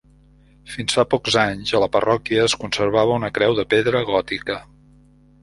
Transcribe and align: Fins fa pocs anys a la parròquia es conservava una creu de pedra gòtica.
Fins 0.75 0.95
fa 0.99 1.03
pocs 1.11 1.37
anys 1.41 1.73
a 1.79 1.81
la 1.83 1.89
parròquia 1.97 2.47
es 2.47 2.57
conservava 2.65 3.19
una 3.19 3.31
creu 3.37 3.55
de 3.61 3.67
pedra 3.77 4.03
gòtica. 4.11 4.59